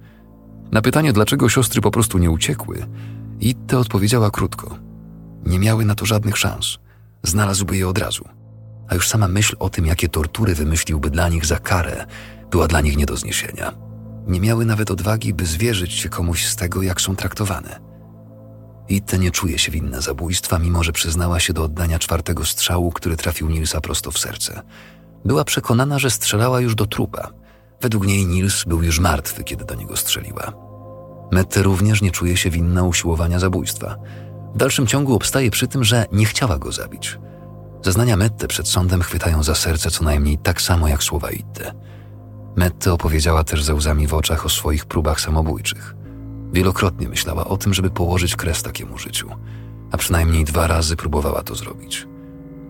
[0.71, 2.85] Na pytanie, dlaczego siostry po prostu nie uciekły,
[3.39, 4.77] Itte odpowiedziała krótko.
[5.45, 6.77] Nie miały na to żadnych szans.
[7.23, 8.23] Znalazłby je od razu.
[8.87, 12.05] A już sama myśl o tym, jakie tortury wymyśliłby dla nich za karę,
[12.51, 13.73] była dla nich nie do zniesienia.
[14.27, 17.79] Nie miały nawet odwagi, by zwierzyć się komuś z tego, jak są traktowane.
[18.89, 23.17] Itte nie czuje się winna zabójstwa, mimo że przyznała się do oddania czwartego strzału, który
[23.17, 24.61] trafił Nilsa prosto w serce.
[25.25, 27.29] Była przekonana, że strzelała już do trupa.
[27.81, 30.53] Według niej Nils był już martwy, kiedy do niego strzeliła.
[31.31, 33.95] Mette również nie czuje się winna usiłowania zabójstwa.
[34.55, 37.19] W dalszym ciągu obstaje przy tym, że nie chciała go zabić.
[37.83, 41.73] Zeznania Mette przed sądem chwytają za serce co najmniej tak samo jak słowa Itte.
[42.55, 45.95] Mette opowiedziała też ze łzami w oczach o swoich próbach samobójczych.
[46.53, 49.29] Wielokrotnie myślała o tym, żeby położyć kres takiemu życiu,
[49.91, 52.07] a przynajmniej dwa razy próbowała to zrobić.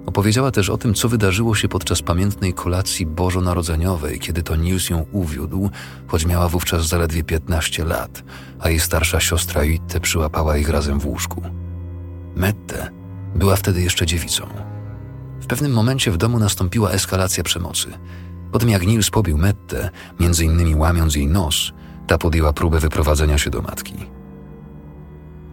[0.05, 5.05] Opowiedziała też o tym, co wydarzyło się podczas pamiętnej kolacji bożonarodzeniowej, kiedy to Nils ją
[5.11, 5.69] uwiódł,
[6.07, 8.23] choć miała wówczas zaledwie 15 lat,
[8.59, 11.41] a jej starsza siostra Itte przyłapała ich razem w łóżku.
[12.41, 12.89] Mette
[13.35, 14.47] była wtedy jeszcze dziewicą.
[15.41, 17.87] W pewnym momencie w domu nastąpiła eskalacja przemocy.
[18.51, 21.71] Po tym jak Nils pobił Mette, między innymi łamiąc jej nos,
[22.07, 23.93] ta podjęła próbę wyprowadzenia się do matki.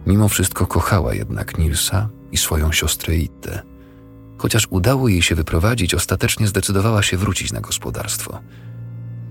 [0.07, 3.61] Mimo wszystko kochała jednak Nilsa i swoją siostrę Itte.
[4.37, 8.39] Chociaż udało jej się wyprowadzić, ostatecznie zdecydowała się wrócić na gospodarstwo.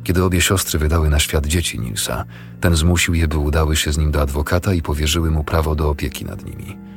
[0.05, 2.25] Kiedy obie siostry wydały na świat dzieci Nilsa,
[2.61, 5.91] ten zmusił je, by udały się z nim do adwokata i powierzyły mu prawo do
[5.91, 6.89] opieki nad nimi.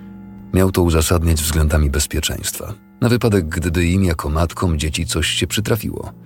[0.54, 6.12] Miał to uzasadniać względami bezpieczeństwa, na wypadek gdyby im jako matkom dzieci coś się przytrafiło–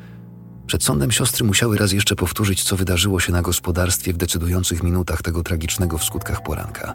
[0.67, 5.21] przed sądem siostry musiały raz jeszcze powtórzyć, co wydarzyło się na gospodarstwie w decydujących minutach
[5.21, 6.93] tego tragicznego w skutkach poranka.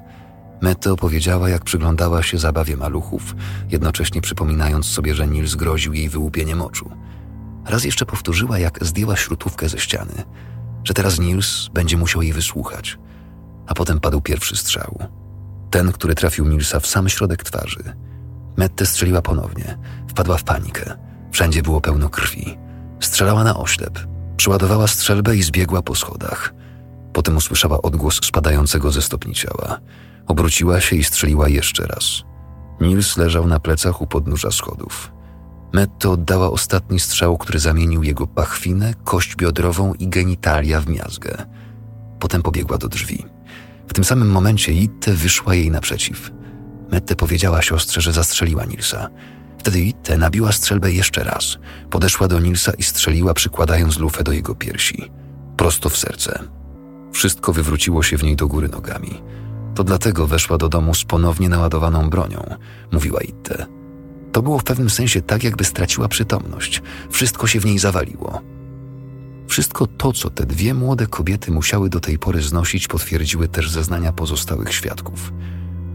[0.62, 3.34] Mette opowiedziała, jak przyglądała się zabawie maluchów,
[3.70, 6.90] jednocześnie przypominając sobie, że Nils groził jej wyłupieniem oczu.
[7.66, 10.24] Raz jeszcze powtórzyła, jak zdjęła śrutówkę ze ściany,
[10.84, 12.98] że teraz Nils będzie musiał jej wysłuchać.
[13.66, 15.19] A potem padł pierwszy strzał.
[15.70, 17.96] Ten, który trafił Nilsa w sam środek twarzy.
[18.56, 19.78] Mette strzeliła ponownie.
[20.08, 20.96] Wpadła w panikę.
[21.32, 22.58] Wszędzie było pełno krwi.
[23.00, 23.98] Strzelała na oślep.
[24.36, 26.54] Przyładowała strzelbę i zbiegła po schodach.
[27.12, 29.80] Potem usłyszała odgłos spadającego ze stopni ciała.
[30.26, 32.22] Obróciła się i strzeliła jeszcze raz.
[32.80, 35.12] Nils leżał na plecach u podnóża schodów.
[35.72, 41.46] Metto oddała ostatni strzał, który zamienił jego pachwinę, kość biodrową i genitalia w miazgę.
[42.20, 43.26] Potem pobiegła do drzwi.
[43.90, 46.30] W tym samym momencie Itte wyszła jej naprzeciw.
[46.90, 49.08] Mette powiedziała siostrze, że zastrzeliła Nilsa.
[49.58, 51.58] Wtedy Itte nabiła strzelbę jeszcze raz.
[51.90, 55.10] Podeszła do Nilsa i strzeliła, przykładając lufę do jego piersi.
[55.56, 56.42] Prosto w serce.
[57.12, 59.22] Wszystko wywróciło się w niej do góry nogami.
[59.74, 62.54] To dlatego weszła do domu z ponownie naładowaną bronią,
[62.92, 63.66] mówiła Itte.
[64.32, 66.82] To było w pewnym sensie tak, jakby straciła przytomność.
[67.10, 68.40] Wszystko się w niej zawaliło.
[69.50, 74.12] Wszystko to, co te dwie młode kobiety musiały do tej pory znosić, potwierdziły też zeznania
[74.12, 75.32] pozostałych świadków.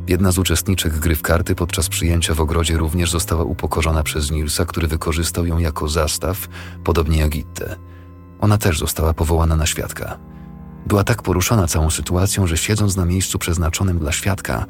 [0.07, 4.65] Jedna z uczestniczek gry w karty podczas przyjęcia w ogrodzie również została upokorzona przez Nilsa,
[4.65, 6.47] który wykorzystał ją jako zastaw,
[6.83, 7.75] podobnie jak Itte.
[8.39, 10.17] Ona też została powołana na świadka.
[10.85, 14.65] Była tak poruszona całą sytuacją, że siedząc na miejscu przeznaczonym dla świadka,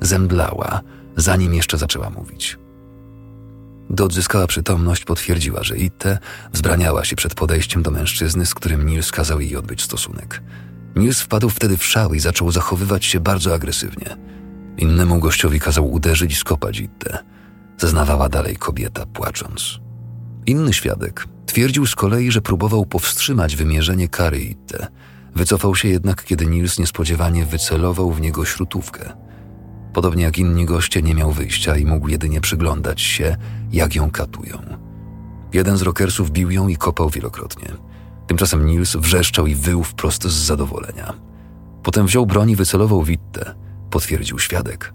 [0.00, 0.80] zemdlała,
[1.16, 2.58] zanim jeszcze zaczęła mówić.
[3.90, 6.18] Gdy odzyskała przytomność, potwierdziła, że Itte
[6.52, 10.42] wzbraniała się przed podejściem do mężczyzny, z którym Nils kazał jej odbyć stosunek.
[10.96, 14.16] Nils wpadł wtedy w szał i zaczął zachowywać się bardzo agresywnie–
[14.78, 17.18] Innemu gościowi kazał uderzyć i skopać Itte.
[17.78, 19.80] Zeznawała dalej kobieta, płacząc.
[20.46, 24.86] Inny świadek twierdził z kolei, że próbował powstrzymać wymierzenie kary Itte.
[25.34, 29.12] Wycofał się jednak, kiedy Nils niespodziewanie wycelował w niego śrutówkę.
[29.92, 33.36] Podobnie jak inni goście nie miał wyjścia i mógł jedynie przyglądać się,
[33.72, 34.58] jak ją katują.
[35.52, 37.68] Jeden z rockersów bił ją i kopał wielokrotnie.
[38.26, 41.12] Tymczasem Nils wrzeszczał i wył wprost z zadowolenia.
[41.82, 43.54] Potem wziął broń i wycelował w Itte–
[43.90, 44.94] potwierdził świadek.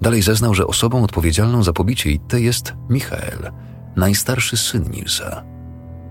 [0.00, 3.52] Dalej zeznał, że osobą odpowiedzialną za pobicie Itte jest Michael,
[3.96, 5.44] najstarszy syn Nilsa.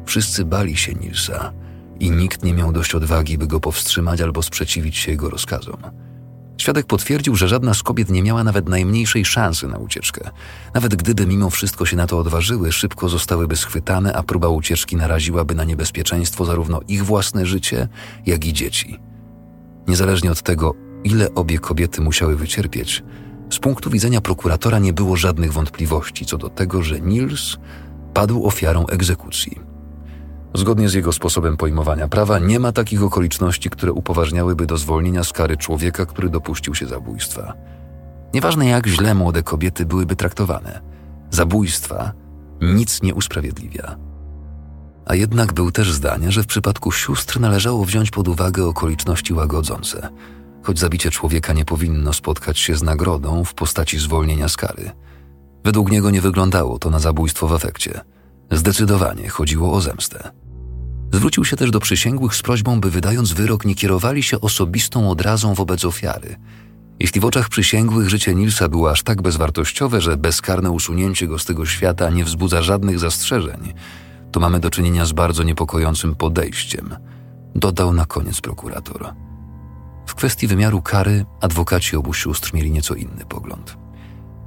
[0.05, 1.53] Wszyscy bali się Nilsa
[1.99, 5.77] i nikt nie miał dość odwagi, by go powstrzymać albo sprzeciwić się jego rozkazom.
[6.61, 10.29] Świadek potwierdził, że żadna z kobiet nie miała nawet najmniejszej szansy na ucieczkę.
[10.73, 15.55] Nawet gdyby mimo wszystko się na to odważyły, szybko zostałyby schwytane, a próba ucieczki naraziłaby
[15.55, 17.87] na niebezpieczeństwo zarówno ich własne życie,
[18.25, 18.99] jak i dzieci.
[19.87, 23.03] Niezależnie od tego, ile obie kobiety musiały wycierpieć,
[23.49, 27.57] z punktu widzenia prokuratora nie było żadnych wątpliwości co do tego, że Nils
[28.13, 29.70] padł ofiarą egzekucji.
[30.53, 35.33] Zgodnie z jego sposobem pojmowania prawa, nie ma takich okoliczności, które upoważniałyby do zwolnienia z
[35.33, 37.53] kary człowieka, który dopuścił się zabójstwa.
[38.33, 40.81] Nieważne jak źle młode kobiety byłyby traktowane,
[41.29, 42.11] zabójstwa
[42.61, 43.97] nic nie usprawiedliwia.
[45.05, 50.09] A jednak był też zdania, że w przypadku sióstr należało wziąć pod uwagę okoliczności łagodzące,
[50.63, 54.91] choć zabicie człowieka nie powinno spotkać się z nagrodą w postaci zwolnienia z kary.
[55.63, 58.01] Według niego nie wyglądało to na zabójstwo w efekcie.
[58.51, 60.31] Zdecydowanie chodziło o zemstę.
[61.13, 65.53] Zwrócił się też do przysięgłych z prośbą, by wydając wyrok nie kierowali się osobistą odrazą
[65.53, 66.35] wobec ofiary.
[66.99, 71.45] Jeśli w oczach przysięgłych życie Nilsa było aż tak bezwartościowe, że bezkarne usunięcie go z
[71.45, 73.73] tego świata nie wzbudza żadnych zastrzeżeń,
[74.31, 76.95] to mamy do czynienia z bardzo niepokojącym podejściem,
[77.55, 79.13] dodał na koniec prokurator.
[80.07, 83.80] W kwestii wymiaru kary adwokaci obu sióstr mieli nieco inny pogląd.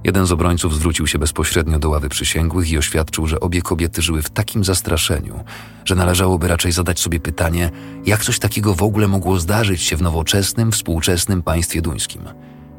[0.04, 4.22] Jeden z obrońców zwrócił się bezpośrednio do ławy przysięgłych i oświadczył, że obie kobiety żyły
[4.22, 5.44] w takim zastraszeniu,
[5.84, 7.70] że należałoby raczej zadać sobie pytanie,
[8.06, 12.22] jak coś takiego w ogóle mogło zdarzyć się w nowoczesnym, współczesnym państwie duńskim.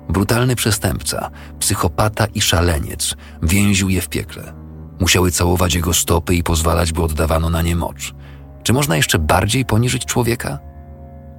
[0.10, 4.54] Brutalny przestępca, psychopata i szaleniec więził je w piekle.
[5.00, 8.14] Musiały całować jego stopy i pozwalać, by oddawano na nie mocz.
[8.64, 10.60] Czy można jeszcze bardziej poniżyć człowieka?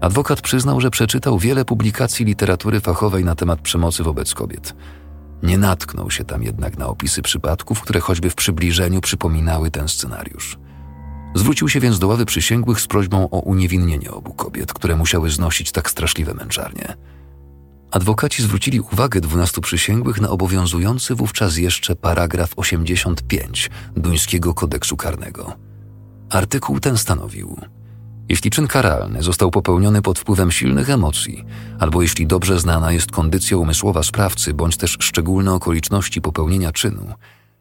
[0.01, 4.75] Adwokat przyznał, że przeczytał wiele publikacji literatury fachowej na temat przemocy wobec kobiet.
[5.43, 10.59] Nie natknął się tam jednak na opisy przypadków, które choćby w przybliżeniu przypominały ten scenariusz.
[11.35, 15.73] Zwrócił się więc do ławy przysięgłych z prośbą o uniewinnienie obu kobiet, które musiały znosić
[15.73, 16.97] tak straszliwe męczarnie.
[17.91, 25.53] Adwokaci zwrócili uwagę dwunastu przysięgłych na obowiązujący wówczas jeszcze paragraf 85 duńskiego kodeksu karnego.
[26.31, 27.57] Artykuł ten stanowił–
[28.29, 31.45] jeśli czyn karalny został popełniony pod wpływem silnych emocji,
[31.79, 37.15] albo jeśli dobrze znana jest kondycja umysłowa sprawcy, bądź też szczególne okoliczności popełnienia czynu,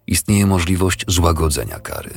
[0.08, 2.12] istnieje możliwość złagodzenia kary.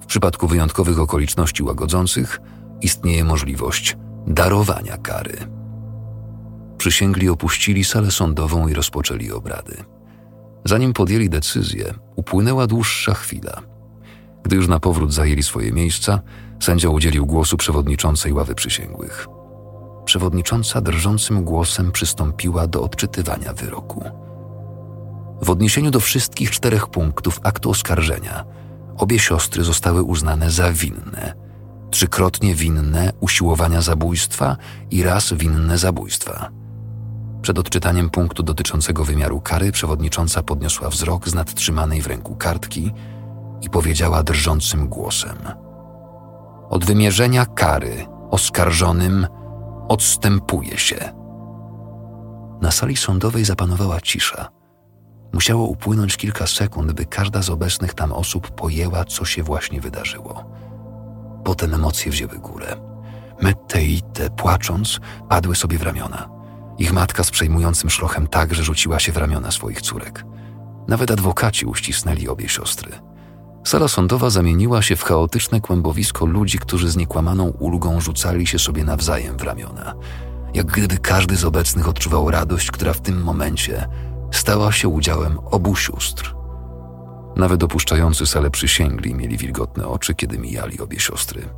[0.00, 2.40] W przypadku wyjątkowych okoliczności łagodzących
[2.82, 5.36] istnieje możliwość darowania kary.
[6.78, 9.84] Przysięgli opuścili salę sądową i rozpoczęli obrady.
[10.64, 13.62] Zanim podjęli decyzję, upłynęła dłuższa chwila.
[14.42, 16.20] Gdy już na powrót zajęli swoje miejsca,
[16.60, 19.26] Sędzia udzielił głosu przewodniczącej ławy przysięgłych.
[20.04, 24.04] Przewodnicząca drżącym głosem przystąpiła do odczytywania wyroku.
[25.42, 28.44] W odniesieniu do wszystkich czterech punktów aktu oskarżenia,
[28.96, 31.34] obie siostry zostały uznane za winne.
[31.90, 34.56] Trzykrotnie winne usiłowania zabójstwa
[34.90, 36.50] i raz winne zabójstwa.
[37.42, 42.92] Przed odczytaniem punktu dotyczącego wymiaru kary przewodnicząca podniosła wzrok z nadtrzymanej w ręku kartki
[43.62, 45.36] i powiedziała drżącym głosem–
[46.70, 49.26] od wymierzenia kary oskarżonym
[49.88, 51.12] odstępuje się.
[52.62, 54.48] Na sali sądowej zapanowała cisza.
[55.32, 60.44] Musiało upłynąć kilka sekund, by każda z obecnych tam osób pojęła, co się właśnie wydarzyło.
[61.44, 62.76] Potem emocje wzięły górę.
[63.42, 66.28] Mette i te, płacząc, padły sobie w ramiona.
[66.78, 70.24] Ich matka z przejmującym szlochem tak, że rzuciła się w ramiona swoich córek.
[70.88, 72.92] Nawet adwokaci uścisnęli obie siostry.
[73.66, 78.84] Sala sądowa zamieniła się w chaotyczne kłębowisko ludzi, którzy z niekłamaną ulgą rzucali się sobie
[78.84, 79.94] nawzajem w ramiona.
[80.54, 83.88] Jak gdyby każdy z obecnych odczuwał radość, która w tym momencie
[84.32, 86.34] stała się udziałem obu sióstr.
[87.36, 91.48] Nawet opuszczający salę przysięgli mieli wilgotne oczy, kiedy mijali obie siostry.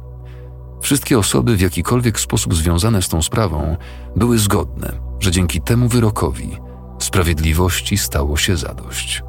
[0.81, 3.77] Wszystkie osoby w jakikolwiek sposób związane z tą sprawą
[4.17, 6.57] były zgodne, że dzięki temu wyrokowi
[6.99, 9.28] sprawiedliwości stało się zadość.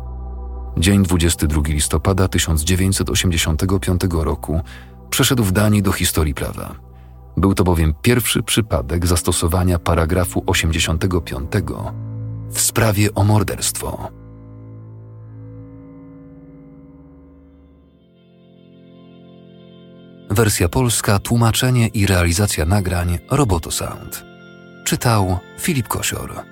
[0.80, 4.62] Dzień 22 listopada 1985 roku
[5.10, 6.76] przeszedł w Danii do historii prawa.
[7.38, 11.52] Był to bowiem pierwszy przypadek zastosowania paragrafu 85
[12.50, 14.12] w sprawie o morderstwo.
[20.30, 24.26] Wersja polska, tłumaczenie i realizacja nagrań Roboto Sound.
[24.86, 26.49] Czytał Filip Kosior.